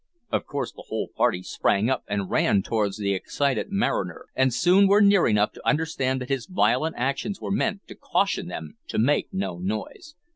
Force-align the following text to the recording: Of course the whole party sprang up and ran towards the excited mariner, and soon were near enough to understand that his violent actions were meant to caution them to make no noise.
Of 0.31 0.47
course 0.47 0.71
the 0.73 0.85
whole 0.87 1.09
party 1.15 1.43
sprang 1.43 1.87
up 1.87 2.03
and 2.07 2.27
ran 2.31 2.63
towards 2.63 2.97
the 2.97 3.13
excited 3.13 3.67
mariner, 3.71 4.25
and 4.33 4.51
soon 4.51 4.87
were 4.87 4.99
near 4.99 5.27
enough 5.27 5.51
to 5.51 5.67
understand 5.67 6.19
that 6.21 6.29
his 6.29 6.47
violent 6.47 6.95
actions 6.97 7.39
were 7.39 7.51
meant 7.51 7.85
to 7.87 7.93
caution 7.93 8.47
them 8.47 8.77
to 8.87 8.97
make 8.97 9.27
no 9.31 9.59
noise. 9.59 10.15